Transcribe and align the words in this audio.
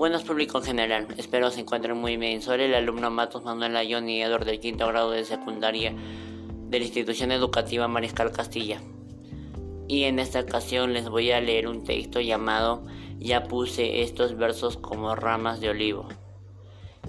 Buenos 0.00 0.24
público 0.24 0.56
en 0.56 0.64
general, 0.64 1.08
espero 1.18 1.50
se 1.50 1.60
encuentren 1.60 1.94
muy 1.94 2.16
bien. 2.16 2.40
Soy 2.40 2.62
el 2.62 2.74
alumno 2.74 3.10
Matos 3.10 3.44
Manuel 3.44 3.76
Ayón 3.76 4.08
y 4.08 4.22
Edward 4.22 4.46
del 4.46 4.58
quinto 4.58 4.86
grado 4.86 5.10
de 5.10 5.26
secundaria 5.26 5.92
de 6.70 6.78
la 6.78 6.84
institución 6.86 7.32
educativa 7.32 7.86
Mariscal 7.86 8.32
Castilla. 8.32 8.80
Y 9.88 10.04
en 10.04 10.18
esta 10.18 10.40
ocasión 10.40 10.94
les 10.94 11.10
voy 11.10 11.32
a 11.32 11.42
leer 11.42 11.68
un 11.68 11.84
texto 11.84 12.18
llamado 12.18 12.82
Ya 13.18 13.44
puse 13.44 14.00
estos 14.00 14.38
versos 14.38 14.78
como 14.78 15.14
ramas 15.16 15.60
de 15.60 15.68
olivo. 15.68 16.08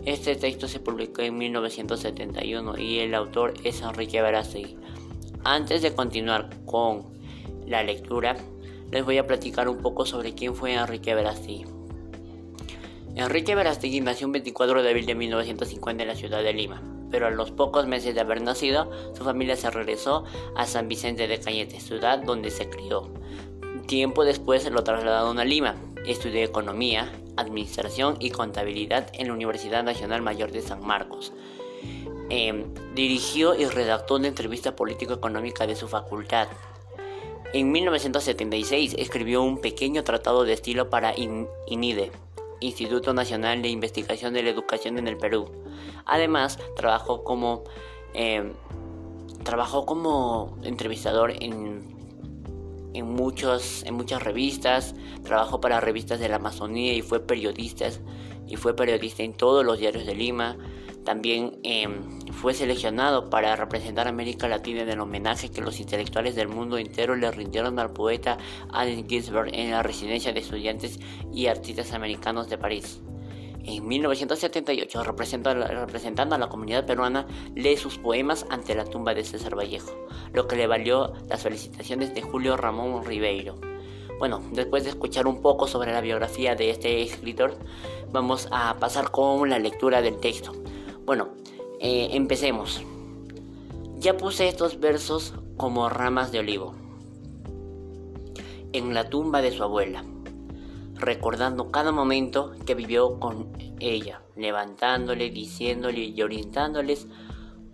Este 0.06 0.36
texto 0.36 0.68
se 0.68 0.82
publicó 0.82 1.22
en 1.22 1.38
1971 1.38 2.78
y 2.78 3.00
el 3.00 3.16
autor 3.16 3.54
es 3.64 3.82
Enrique 3.82 4.22
Verástegui. 4.22 4.76
Antes 5.46 5.82
de 5.82 5.96
continuar 5.96 6.50
con 6.66 7.06
la 7.66 7.84
lectura, 7.84 8.36
les 8.92 9.06
voy 9.06 9.18
a 9.18 9.28
platicar 9.28 9.70
un 9.70 9.78
poco 9.78 10.06
sobre 10.06 10.34
quién 10.34 10.56
fue 10.56 10.74
Enrique 10.74 11.16
Verástegui. 11.16 11.81
Enrique 13.16 13.56
Verástegui 13.56 14.00
nació 14.00 14.28
un 14.28 14.34
24 14.34 14.82
de 14.82 14.90
abril 14.90 15.06
de 15.06 15.16
1950 15.16 16.04
en 16.04 16.08
la 16.08 16.16
ciudad 16.16 16.42
de 16.42 16.54
Lima, 16.54 16.82
pero 17.12 17.28
a 17.28 17.32
los 17.32 17.52
pocos 17.52 17.86
meses 17.86 18.16
de 18.16 18.22
haber 18.22 18.42
nacido, 18.42 18.90
su 19.14 19.24
familia 19.24 19.58
se 19.58 19.70
regresó 19.70 20.24
a 20.56 20.66
San 20.66 20.88
Vicente 20.88 21.28
de 21.28 21.40
Cañete, 21.40 21.80
ciudad 21.82 22.20
donde 22.20 22.52
se 22.52 22.70
crió. 22.70 23.10
Tiempo 23.86 24.24
después 24.24 24.64
se 24.64 24.72
lo 24.72 24.84
trasladaron 24.84 25.40
a 25.40 25.46
Lima. 25.46 25.76
Estudió 26.06 26.42
economía, 26.42 27.12
administración 27.36 28.16
y 28.20 28.32
contabilidad 28.32 29.10
en 29.14 29.28
la 29.28 29.34
Universidad 29.34 29.84
Nacional 29.84 30.22
Mayor 30.22 30.52
de 30.52 30.62
San 30.62 30.86
Marcos. 30.86 31.34
Em, 32.30 32.74
dirigió 32.96 33.56
y 33.56 33.66
redactó 33.66 34.16
una 34.16 34.30
entrevista 34.30 34.76
político-económica 34.76 35.68
de 35.68 35.76
su 35.76 35.90
facultad. 35.90 36.48
En 37.54 37.74
1976 37.74 38.96
escribió 38.98 39.44
un 39.44 39.60
pequeño 39.60 40.06
tratado 40.06 40.46
de 40.46 40.54
estilo 40.54 40.90
para 40.90 41.14
INIDE, 41.68 42.12
Instituto 42.62 43.14
Nacional 43.14 43.62
de 43.62 43.70
Investigación 43.70 44.34
de 44.34 44.44
la 44.44 44.50
Educación 44.50 44.98
en 44.98 45.08
el 45.08 45.18
Perú. 45.18 45.52
Además, 46.06 46.58
trabajó 46.76 47.24
como, 47.24 47.64
em, 48.14 48.54
trabajó 49.44 49.86
como 49.86 50.58
entrevistador 50.64 51.32
en, 51.42 51.82
en, 52.94 53.06
muchos, 53.08 53.84
en 53.84 53.96
muchas 53.96 54.24
revistas, 54.24 54.96
trabajó 55.24 55.60
para 55.60 55.82
revistas 55.82 56.20
de 56.20 56.30
la 56.30 56.38
Amazonía 56.38 56.94
y 56.94 57.02
fue 57.02 57.20
periodista, 57.20 57.90
y 58.48 58.56
fue 58.56 58.76
periodista 58.76 59.24
en 59.24 59.34
todos 59.34 59.66
los 59.66 59.80
diarios 59.80 60.06
de 60.06 60.16
Lima. 60.16 60.58
También 61.06 61.60
em, 61.64 62.20
fue 62.32 62.54
seleccionado 62.54 63.30
para 63.30 63.56
representar 63.56 64.06
a 64.06 64.12
América 64.12 64.48
Latina 64.48 64.82
en 64.82 64.90
el 64.90 65.00
homenaje 65.00 65.50
que 65.50 65.62
los 65.62 65.80
intelectuales 65.80 66.36
del 66.36 66.48
mundo 66.48 66.78
entero 66.78 67.16
le 67.16 67.32
rindieron 67.32 67.80
al 67.80 67.92
poeta 67.92 68.38
Allen 68.72 69.08
Ginsberg 69.08 69.50
en 69.54 69.72
la 69.72 69.82
residencia 69.82 70.32
de 70.32 70.40
estudiantes 70.40 71.00
y 71.34 71.48
artistas 71.48 71.94
americanos 71.94 72.50
de 72.50 72.58
París. 72.58 73.02
En 73.64 73.88
1978, 73.88 75.04
representando 75.04 76.36
a 76.36 76.38
la 76.40 76.50
comunidad 76.50 76.86
peruana, 76.86 77.28
lee 77.56 77.78
sus 77.78 77.98
poemas 78.00 78.46
ante 78.50 78.74
la 78.74 78.86
tumba 78.86 79.14
de 79.14 79.24
César 79.24 79.56
Vallejo, 79.56 79.92
lo 80.34 80.48
que 80.48 80.56
le 80.56 80.66
valió 80.66 81.14
las 81.30 81.44
felicitaciones 81.44 82.14
de 82.16 82.24
Julio 82.24 82.58
Ramón 82.58 83.06
Ribeiro. 83.06 83.60
Bueno, 84.18 84.42
después 84.52 84.84
de 84.84 84.92
escuchar 84.92 85.28
un 85.28 85.42
poco 85.42 85.68
sobre 85.68 85.92
la 85.92 86.02
biografía 86.02 86.56
de 86.56 86.72
este 86.72 87.02
escritor, 87.02 87.58
vamos 88.12 88.48
a 88.52 88.78
pasar 88.78 89.12
con 89.12 89.50
la 89.50 89.60
lectura 89.60 90.02
del 90.02 90.18
texto. 90.18 90.54
Bueno, 91.06 91.30
eh, 91.80 92.10
empecemos. 92.12 92.82
Ya 93.98 94.18
puse 94.18 94.48
estos 94.48 94.80
versos 94.80 95.34
como 95.58 95.90
ramas 95.90 96.32
de 96.32 96.40
olivo 96.40 96.76
en 98.74 98.94
la 98.94 99.10
tumba 99.10 99.42
de 99.42 99.52
su 99.52 99.64
abuela, 99.64 100.04
recordando 100.96 101.72
cada 101.72 101.92
momento 101.92 102.54
que 102.66 102.76
vivió 102.76 103.20
con 103.20 103.52
ella, 103.80 104.22
levantándole, 104.36 105.30
diciéndole 105.30 106.02
y 106.02 106.22
orientándoles 106.22 107.08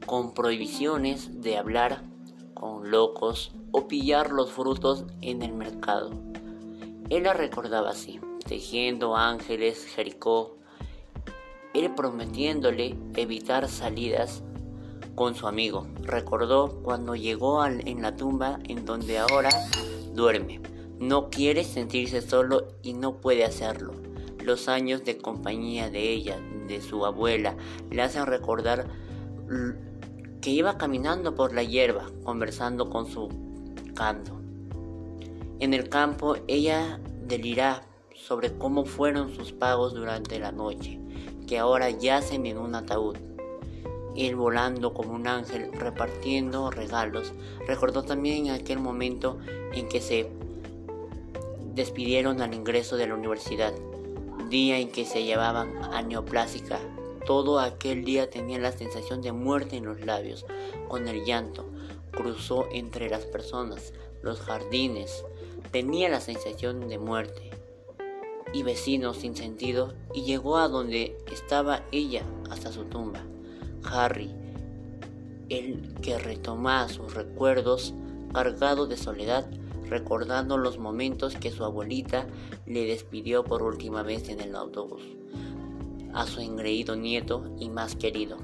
con 0.05 0.33
prohibiciones 0.33 1.41
de 1.41 1.57
hablar 1.57 2.03
con 2.53 2.89
locos 2.89 3.51
o 3.71 3.87
pillar 3.87 4.31
los 4.31 4.51
frutos 4.51 5.05
en 5.21 5.43
el 5.43 5.53
mercado. 5.53 6.11
Él 7.09 7.23
la 7.23 7.33
recordaba 7.33 7.91
así, 7.91 8.19
tejiendo 8.45 9.15
ángeles, 9.15 9.85
Jericó, 9.85 10.56
él 11.77 11.93
prometiéndole 11.93 12.97
evitar 13.15 13.67
salidas 13.67 14.43
con 15.15 15.35
su 15.35 15.47
amigo. 15.47 15.87
Recordó 16.01 16.81
cuando 16.83 17.15
llegó 17.15 17.63
en 17.65 18.01
la 18.01 18.15
tumba 18.15 18.59
en 18.67 18.85
donde 18.85 19.19
ahora 19.19 19.49
duerme. 20.13 20.61
No 20.99 21.29
quiere 21.29 21.63
sentirse 21.63 22.21
solo 22.21 22.67
y 22.81 22.93
no 22.93 23.17
puede 23.17 23.43
hacerlo. 23.43 23.93
Los 24.43 24.67
años 24.67 25.03
de 25.03 25.17
compañía 25.17 25.89
de 25.89 26.11
ella, 26.11 26.37
de 26.67 26.81
su 26.81 27.05
abuela, 27.05 27.55
le 27.91 28.01
hacen 28.01 28.25
recordar 28.25 28.87
que 30.41 30.49
iba 30.49 30.77
caminando 30.77 31.35
por 31.35 31.53
la 31.53 31.63
hierba, 31.63 32.05
conversando 32.23 32.89
con 32.89 33.05
su 33.05 33.29
canto. 33.93 34.39
En 35.59 35.73
el 35.73 35.89
campo 35.89 36.35
ella 36.47 36.99
delirá 37.27 37.83
sobre 38.15 38.57
cómo 38.57 38.85
fueron 38.85 39.35
sus 39.35 39.51
pagos 39.51 39.93
durante 39.93 40.39
la 40.39 40.51
noche 40.51 40.99
que 41.47 41.57
ahora 41.57 41.89
yacen 41.89 42.45
en 42.45 42.57
un 42.57 42.75
ataúd. 42.75 43.17
Él 44.15 44.35
volando 44.35 44.93
como 44.93 45.13
un 45.13 45.27
ángel 45.27 45.71
repartiendo 45.73 46.69
regalos. 46.69 47.33
Recordó 47.65 48.03
también 48.03 48.49
aquel 48.49 48.79
momento 48.79 49.37
en 49.73 49.87
que 49.87 50.01
se 50.01 50.29
despidieron 51.73 52.41
al 52.41 52.53
ingreso 52.53 52.97
de 52.97 53.07
la 53.07 53.15
universidad, 53.15 53.73
día 54.49 54.79
en 54.79 54.91
que 54.91 55.05
se 55.05 55.23
llevaban 55.23 55.77
a 55.93 56.01
neoplásica. 56.01 56.79
Todo 57.25 57.59
aquel 57.59 58.03
día 58.03 58.29
tenía 58.29 58.57
la 58.57 58.71
sensación 58.71 59.21
de 59.21 59.31
muerte 59.31 59.77
en 59.77 59.85
los 59.85 60.01
labios, 60.01 60.45
con 60.87 61.07
el 61.07 61.23
llanto. 61.25 61.65
Cruzó 62.11 62.67
entre 62.71 63.09
las 63.09 63.25
personas, 63.25 63.93
los 64.23 64.39
jardines. 64.39 65.23
Tenía 65.71 66.09
la 66.09 66.21
sensación 66.21 66.87
de 66.87 66.97
muerte 66.97 67.46
y 68.53 68.63
vecinos 68.63 69.17
sin 69.17 69.35
sentido 69.35 69.93
y 70.13 70.23
llegó 70.23 70.57
a 70.57 70.67
donde 70.67 71.17
estaba 71.31 71.83
ella 71.91 72.23
hasta 72.49 72.71
su 72.71 72.85
tumba. 72.85 73.21
Harry, 73.83 74.33
el 75.49 75.93
que 76.01 76.17
retomaba 76.17 76.89
sus 76.89 77.13
recuerdos 77.13 77.93
cargado 78.33 78.87
de 78.87 78.97
soledad, 78.97 79.49
recordando 79.89 80.57
los 80.57 80.77
momentos 80.77 81.35
que 81.35 81.51
su 81.51 81.63
abuelita 81.63 82.27
le 82.65 82.85
despidió 82.85 83.43
por 83.43 83.63
última 83.63 84.03
vez 84.03 84.29
en 84.29 84.41
el 84.41 84.55
autobús, 84.55 85.01
a 86.13 86.25
su 86.25 86.41
engreído 86.41 86.95
nieto 86.95 87.49
y 87.59 87.69
más 87.69 87.95
querido. 87.95 88.37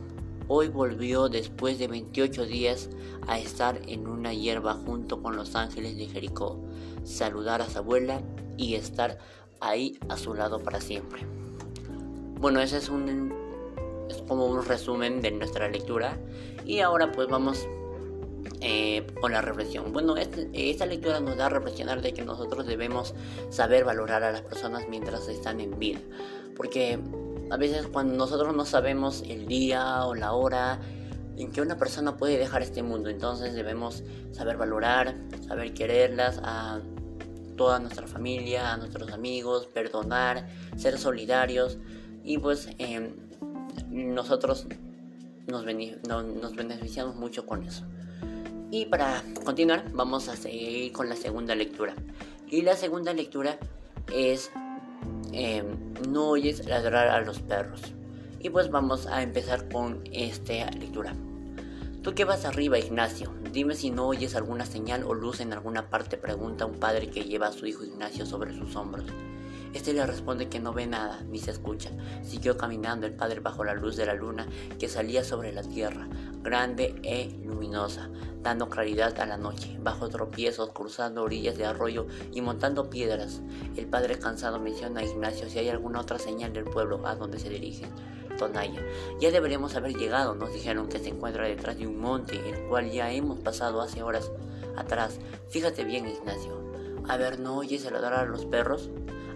Hoy 0.47 0.68
volvió 0.68 1.30
después 1.30 1.80
de 1.80 1.88
28 1.88 2.46
días 2.46 2.90
a 3.28 3.40
estar 3.40 3.81
en 3.88 4.08
una 4.08 4.34
hierba 4.34 4.74
junto 4.74 5.22
con 5.22 5.38
los 5.38 5.56
ángeles 5.56 5.96
de 5.97 6.08
Jericó, 6.08 6.59
saludar 7.03 7.62
a 7.62 7.70
su 7.70 7.80
abuela 7.80 8.22
y 8.58 8.75
estar 8.75 9.20
ahí 9.63 9.97
a 10.09 10.18
su 10.18 10.34
lado 10.34 10.59
para 10.59 10.81
siempre. 10.81 11.25
Bueno, 12.40 12.59
ese 12.59 12.78
es 12.78 12.90
un 12.90 13.34
es 14.09 14.22
como 14.24 14.47
un 14.47 14.63
resumen 14.66 15.22
de 15.22 15.31
nuestra 15.31 15.69
lectura 15.69 16.18
y 16.66 16.79
ahora 16.79 17.12
pues 17.12 17.28
vamos 17.29 17.68
eh, 18.62 19.06
con 19.22 19.31
la 19.31 19.41
reflexión. 19.41 19.94
Bueno, 19.94 20.18
este, 20.18 20.50
esta 20.53 20.85
lectura 20.85 21.19
nos 21.19 21.38
da 21.38 21.47
a 21.47 21.50
reflexionar 21.50 22.02
de 22.02 22.13
que 22.13 22.23
nosotros 22.23 22.66
debemos 22.66 23.13
saber 23.50 23.85
valorar 23.85 24.23
a 24.23 24.31
las 24.31 24.41
personas 24.41 24.84
mientras 24.90 25.28
están 25.28 25.59
en 25.59 25.78
vida, 25.79 26.00
porque 26.56 27.00
a 27.50 27.57
veces 27.57 27.88
cuando 27.88 28.16
nosotros 28.16 28.56
no 28.56 28.66
sabemos 28.66 29.23
el 29.28 29.47
día 29.47 30.06
o 30.06 30.16
la 30.16 30.34
hora 30.34 30.79
en 31.38 31.52
que 31.52 31.62
una 31.62 31.78
persona 31.78 32.16
puede 32.16 32.38
dejar 32.38 32.62
este 32.62 32.84
mundo, 32.84 33.09
entonces 33.09 33.53
debemos 33.53 34.03
saber 34.32 34.58
valorar, 34.58 35.16
saber 35.47 35.73
quererlas, 35.73 36.40
a 36.43 36.79
toda 37.55 37.79
nuestra 37.79 38.08
familia, 38.08 38.73
a 38.73 38.78
nuestros 38.78 39.11
amigos, 39.11 39.67
perdonar, 39.67 40.47
ser 40.78 40.97
solidarios 40.97 41.78
y 42.23 42.38
pues 42.38 42.70
em, 42.78 43.14
nosotros 43.90 44.67
nos, 45.47 45.66
nos 45.66 46.55
beneficiamos 46.55 47.16
mucho 47.16 47.46
con 47.46 47.64
eso. 47.64 47.85
Y 48.72 48.85
para 48.85 49.22
continuar 49.46 49.85
vamos 49.94 50.29
a 50.29 50.35
seguir 50.35 50.91
con 50.94 51.09
la 51.09 51.16
segunda 51.16 51.53
lectura. 51.55 51.94
Y 52.50 52.61
la 52.61 52.76
segunda 52.76 53.14
lectura 53.14 53.58
es 54.11 54.52
em, 55.32 55.66
No 56.09 56.29
oyes 56.29 56.66
ladrar 56.66 57.09
a 57.09 57.22
los 57.22 57.40
perros. 57.40 57.82
Y 58.40 58.50
pues 58.50 58.70
vamos 58.70 59.08
a 59.08 59.22
empezar 59.22 59.70
con 59.70 60.03
esta 60.11 60.70
lectura. 60.72 61.14
Tú 62.03 62.14
que 62.14 62.26
vas 62.26 62.44
arriba, 62.44 62.78
Ignacio, 62.78 63.32
dime 63.53 63.76
si 63.76 63.90
no 63.90 64.05
oyes 64.08 64.35
alguna 64.35 64.66
señal 64.66 65.05
o 65.05 65.14
luz 65.14 65.40
en 65.40 65.53
alguna 65.53 65.90
parte, 65.90 66.17
pregunta 66.17 66.66
un 66.66 66.73
padre 66.73 67.09
que 67.09 67.23
lleva 67.23 67.47
a 67.47 67.53
su 67.53 67.66
hijo 67.66 67.85
Ignacio 67.85 68.26
sobre 68.26 68.53
sus 68.53 68.76
hombros. 68.76 69.05
Este 69.73 69.94
le 69.94 70.05
responde 70.05 70.50
que 70.50 70.59
no 70.59 70.73
ve 70.73 70.85
nada, 70.85 71.22
ni 71.29 71.40
se 71.40 71.52
escucha. 71.52 71.91
Siguió 72.22 72.58
caminando 72.58 73.08
el 73.08 73.14
padre 73.14 73.40
bajo 73.40 73.64
la 73.64 73.73
luz 73.73 73.96
de 73.96 74.05
la 74.05 74.16
luna 74.16 74.46
que 74.78 74.90
salía 74.90 75.23
sobre 75.23 75.53
la 75.53 75.64
tierra. 75.64 76.09
grande 76.41 76.94
e 77.03 77.40
luminosa, 77.46 78.09
dando 78.41 78.67
claridad 78.67 79.17
a 79.22 79.26
la 79.26 79.38
noche, 79.38 79.78
bajo 79.82 80.09
tropiezos, 80.09 80.72
cruzando 80.73 81.23
orillas 81.23 81.58
de 81.58 81.66
arroyo 81.66 82.08
y 82.34 82.41
montando 82.41 82.90
piedras. 82.90 83.41
El 83.78 83.85
padre 83.88 84.20
cansado 84.20 84.59
menciona 84.59 85.00
a 85.00 85.05
Ignacio 85.05 85.50
si 85.50 85.59
hay 85.59 85.70
alguna 85.70 86.02
otra 86.02 86.20
señal 86.20 86.52
del 86.52 86.66
pueblo 86.66 87.08
a 87.08 87.16
donde 87.16 87.40
se 87.40 87.50
dirigen. 87.50 87.91
Tonaya. 88.38 88.82
Ya 89.20 89.32
deberíamos 89.32 89.76
haber 89.76 89.96
llegado, 89.96 90.35
nos 90.35 90.53
dijeron 90.53 90.88
que 90.88 91.00
se 91.00 91.09
encuentra 91.09 91.47
detrás 91.47 91.78
de 91.78 91.88
un 91.88 92.00
monte, 92.00 92.38
el 92.50 92.68
cual 92.68 92.91
ya 92.91 93.12
hemos 93.12 93.40
pasado 93.40 93.82
hace 93.82 94.03
horas 94.03 94.32
atrás. 94.76 95.20
Fíjate 95.50 95.84
bien, 95.84 96.08
Ignacio. 96.08 96.62
A 97.08 97.18
ver, 97.18 97.40
¿no 97.40 97.58
oyes 97.58 97.85
el 97.85 97.94
ladrar 97.94 98.20
a 98.22 98.26
los 98.26 98.46
perros? 98.46 98.90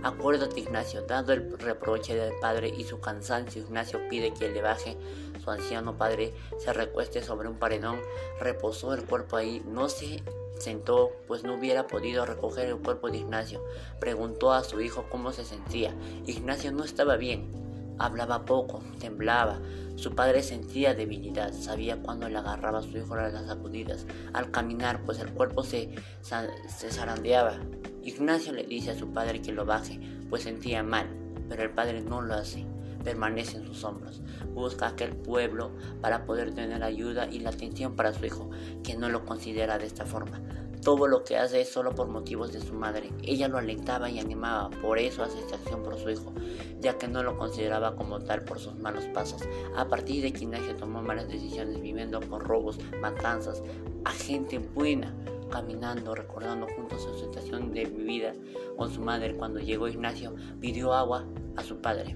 Acuérdate, 0.03 0.59
Ignacio, 0.59 1.01
dando 1.01 1.33
el 1.33 1.57
reproche 1.57 2.15
del 2.15 2.33
padre 2.39 2.69
y 2.69 2.83
su 2.83 2.99
cansancio, 2.99 3.63
Ignacio 3.63 3.99
pide 4.09 4.33
que 4.33 4.49
le 4.49 4.61
baje. 4.61 4.95
Su 5.43 5.51
anciano 5.51 5.97
padre 5.97 6.33
se 6.59 6.71
recueste 6.71 7.23
sobre 7.23 7.49
un 7.49 7.57
paredón, 7.57 7.99
reposó 8.39 8.93
el 8.93 9.03
cuerpo 9.05 9.37
ahí, 9.37 9.63
no 9.65 9.89
se 9.89 10.23
sentó, 10.59 11.11
pues 11.27 11.43
no 11.43 11.55
hubiera 11.55 11.87
podido 11.87 12.25
recoger 12.25 12.67
el 12.67 12.77
cuerpo 12.77 13.09
de 13.09 13.17
Ignacio. 13.17 13.63
Preguntó 13.99 14.53
a 14.53 14.63
su 14.63 14.81
hijo 14.81 15.05
cómo 15.09 15.31
se 15.31 15.45
sentía. 15.45 15.95
Ignacio 16.25 16.71
no 16.71 16.83
estaba 16.83 17.17
bien, 17.17 17.51
hablaba 17.99 18.45
poco, 18.45 18.83
temblaba. 18.99 19.59
Su 19.95 20.13
padre 20.13 20.43
sentía 20.43 20.93
debilidad, 20.93 21.53
sabía 21.53 22.01
cuando 22.01 22.29
le 22.29 22.37
agarraba 22.37 22.79
a 22.79 22.83
su 22.83 22.97
hijo 22.97 23.15
las 23.15 23.47
sacudidas. 23.47 24.05
Al 24.33 24.51
caminar, 24.51 25.03
pues 25.03 25.19
el 25.19 25.31
cuerpo 25.31 25.63
se, 25.63 25.95
se 26.21 26.91
zarandeaba. 26.91 27.59
Ignacio 28.03 28.53
le 28.53 28.63
dice 28.63 28.91
a 28.91 28.97
su 28.97 29.11
padre 29.11 29.41
que 29.41 29.51
lo 29.51 29.65
baje, 29.65 29.99
pues 30.29 30.43
sentía 30.43 30.83
mal, 30.83 31.07
pero 31.49 31.63
el 31.63 31.71
padre 31.71 32.01
no 32.01 32.21
lo 32.21 32.35
hace. 32.35 32.65
Permanece 33.03 33.57
en 33.57 33.65
sus 33.65 33.83
hombros. 33.83 34.21
Busca 34.53 34.87
aquel 34.87 35.15
pueblo 35.15 35.71
para 36.01 36.25
poder 36.25 36.53
tener 36.53 36.83
ayuda 36.83 37.27
y 37.27 37.39
la 37.39 37.49
atención 37.49 37.95
para 37.95 38.13
su 38.13 38.25
hijo, 38.25 38.49
que 38.83 38.95
no 38.95 39.09
lo 39.09 39.25
considera 39.25 39.77
de 39.77 39.85
esta 39.85 40.05
forma. 40.05 40.41
Todo 40.87 41.05
lo 41.05 41.25
que 41.25 41.35
hace 41.35 41.59
es 41.59 41.69
solo 41.69 41.93
por 41.93 42.07
motivos 42.07 42.53
de 42.53 42.61
su 42.61 42.73
madre. 42.73 43.11
Ella 43.21 43.49
lo 43.49 43.57
alentaba 43.57 44.09
y 44.09 44.19
animaba, 44.19 44.69
por 44.69 44.97
eso 44.97 45.21
hace 45.21 45.37
esta 45.37 45.57
acción 45.57 45.83
por 45.83 45.97
su 45.97 46.09
hijo, 46.09 46.31
ya 46.79 46.97
que 46.97 47.09
no 47.09 47.23
lo 47.23 47.37
consideraba 47.37 47.97
como 47.97 48.21
tal 48.21 48.45
por 48.45 48.57
sus 48.57 48.73
malos 48.75 49.03
pasos. 49.07 49.41
A 49.75 49.89
partir 49.89 50.21
de 50.21 50.29
Ignacio 50.29 50.77
tomó 50.77 51.01
malas 51.01 51.27
decisiones, 51.27 51.81
viviendo 51.81 52.21
con 52.21 52.39
robos, 52.39 52.79
matanzas, 53.01 53.61
a 54.05 54.11
gente 54.11 54.59
buena 54.59 55.13
caminando, 55.51 56.15
recordando 56.15 56.67
juntos 56.73 57.03
su 57.03 57.19
situación 57.19 57.73
de 57.73 57.83
vida 57.83 58.31
con 58.77 58.89
su 58.89 59.01
madre. 59.01 59.35
Cuando 59.35 59.59
llegó 59.59 59.89
Ignacio, 59.89 60.35
pidió 60.61 60.93
agua 60.93 61.25
a 61.57 61.63
su 61.63 61.81
padre. 61.81 62.15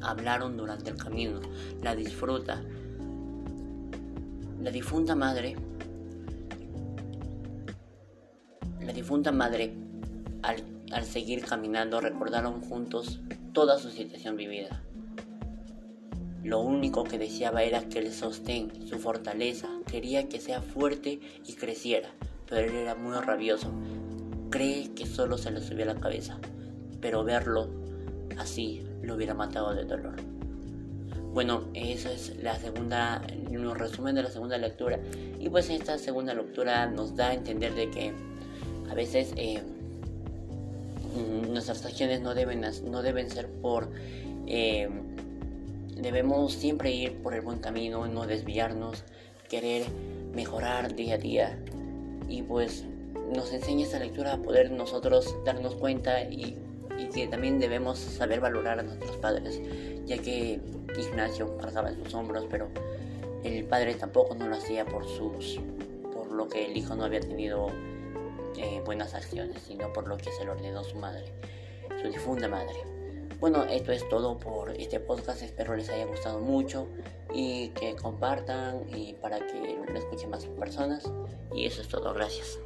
Hablaron 0.00 0.56
durante 0.56 0.90
el 0.90 0.96
camino, 0.96 1.40
la 1.82 1.96
disfruta. 1.96 2.62
La 4.60 4.70
difunta 4.70 5.16
madre, 5.16 5.56
la 8.88 8.94
difunta 8.94 9.32
madre, 9.32 9.74
al, 10.42 11.04
seguir 11.04 11.44
caminando, 11.44 12.00
recordaron 12.00 12.62
juntos 12.62 13.20
toda 13.52 13.78
su 13.78 13.90
situación 13.90 14.34
vivida. 14.38 14.82
Lo 16.42 16.60
único 16.60 17.04
que 17.04 17.18
deseaba 17.18 17.62
era 17.64 17.82
que 17.82 17.98
el 17.98 18.14
sostén, 18.14 18.88
su 18.88 18.98
fortaleza, 18.98 19.68
quería 19.90 20.30
que 20.30 20.40
sea 20.40 20.62
fuerte 20.62 21.20
y 21.46 21.52
creciera, 21.52 22.08
pero 22.48 22.66
él 22.66 22.76
era 22.76 22.94
muy 22.94 23.14
rabioso. 23.18 23.70
Cree 24.48 24.94
que 24.94 25.04
solo 25.04 25.36
se 25.36 25.50
le 25.50 25.60
subía 25.60 25.84
la 25.84 26.00
cabeza, 26.00 26.38
pero 27.02 27.24
verlo 27.24 27.68
así 28.38 28.86
lo 29.02 29.16
hubiera 29.16 29.34
matado 29.34 29.74
de 29.74 29.84
dolor. 29.84 30.16
Bueno, 31.34 31.64
esa 31.74 32.10
es 32.10 32.42
la 32.42 32.56
segunda, 32.56 33.20
un 33.50 33.74
resumen 33.74 34.14
de 34.14 34.22
la 34.22 34.30
segunda 34.30 34.56
lectura. 34.56 34.98
Y 35.38 35.50
pues 35.50 35.68
esta 35.68 35.98
segunda 35.98 36.32
lectura 36.32 36.86
nos 36.86 37.14
da 37.16 37.28
a 37.28 37.34
entender 37.34 37.74
de 37.74 37.90
que 37.90 38.14
a 38.90 38.94
veces 38.94 39.32
eh, 39.36 39.62
nuestras 41.50 41.84
acciones 41.84 42.20
no 42.20 42.34
deben, 42.34 42.64
no 42.84 43.02
deben 43.02 43.30
ser 43.30 43.48
por 43.48 43.90
eh, 44.46 44.88
Debemos 46.00 46.52
siempre 46.52 46.92
ir 46.92 47.14
por 47.22 47.34
el 47.34 47.40
buen 47.40 47.58
camino, 47.58 48.06
no 48.06 48.24
desviarnos, 48.24 49.02
querer 49.48 49.84
mejorar 50.32 50.94
día 50.94 51.14
a 51.14 51.18
día. 51.18 51.58
Y 52.28 52.42
pues 52.42 52.84
nos 53.34 53.52
enseña 53.52 53.84
esta 53.84 53.98
lectura 53.98 54.34
a 54.34 54.36
poder 54.38 54.70
nosotros 54.70 55.34
darnos 55.44 55.74
cuenta 55.74 56.22
y, 56.22 56.56
que 57.12 57.26
también 57.26 57.58
debemos 57.58 57.98
saber 57.98 58.40
valorar 58.40 58.78
a 58.78 58.82
nuestros 58.84 59.16
padres, 59.16 59.60
ya 60.06 60.18
que 60.18 60.60
Ignacio 60.96 61.56
cargaba 61.58 61.90
en 61.90 62.04
sus 62.04 62.14
hombros, 62.14 62.46
pero 62.48 62.68
el 63.42 63.64
padre 63.64 63.94
tampoco 63.94 64.34
no 64.36 64.46
lo 64.48 64.56
hacía 64.56 64.84
por 64.84 65.04
sus 65.06 65.60
por 66.12 66.30
lo 66.32 66.48
que 66.48 66.66
el 66.66 66.76
hijo 66.76 66.94
no 66.96 67.04
había 67.04 67.20
tenido 67.20 67.68
eh, 68.58 68.82
buenas 68.84 69.14
acciones, 69.14 69.62
sino 69.62 69.92
por 69.92 70.08
lo 70.08 70.16
que 70.16 70.30
se 70.32 70.44
le 70.44 70.50
ordenó 70.50 70.84
su 70.84 70.96
madre, 70.96 71.32
su 72.02 72.08
difunda 72.08 72.48
madre. 72.48 72.74
Bueno, 73.40 73.64
esto 73.64 73.92
es 73.92 74.08
todo 74.08 74.36
por 74.36 74.70
este 74.72 74.98
podcast. 74.98 75.42
Espero 75.42 75.76
les 75.76 75.88
haya 75.90 76.06
gustado 76.06 76.40
mucho 76.40 76.88
y 77.32 77.68
que 77.68 77.94
compartan 77.94 78.84
y 78.92 79.12
para 79.14 79.38
que 79.38 79.78
lo 79.88 79.96
escuchen 79.96 80.30
más 80.30 80.44
personas. 80.46 81.08
Y 81.54 81.66
eso 81.66 81.82
es 81.82 81.88
todo. 81.88 82.12
Gracias. 82.14 82.58